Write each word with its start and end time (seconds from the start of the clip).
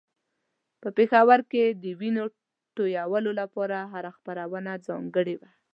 په 0.81 0.89
پېښور 0.97 1.39
کې 1.51 1.63
د 1.83 1.85
وينو 1.99 2.25
تویولو 2.75 3.31
لپاره 3.41 3.77
هره 3.93 4.11
خپرونه 4.17 4.71
ځانګړې 4.87 5.35
وه. 5.39 5.49